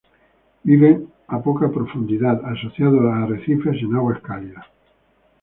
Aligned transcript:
Viven 0.63 1.09
a 1.27 1.37
poco 1.43 1.71
profundidad 1.71 2.43
asociados 2.45 3.03
a 3.05 3.17
arrecifes 3.21 3.77
en 3.85 3.91
aguas 3.97 4.19
cálidas. 4.27 4.65